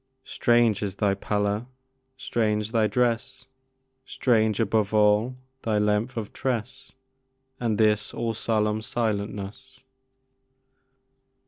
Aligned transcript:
Strange 0.25 0.81
is 0.81 0.95
thy 0.95 1.13
pallor! 1.13 1.67
strange 2.17 2.71
thy 2.71 2.87
dress! 2.87 3.45
Strange, 4.03 4.59
above 4.59 4.95
all, 4.95 5.37
thy 5.61 5.77
length 5.77 6.17
of 6.17 6.33
tress, 6.33 6.93
And 7.59 7.77
this 7.77 8.11
all 8.11 8.33
solemn 8.33 8.81
silentness! 8.81 9.83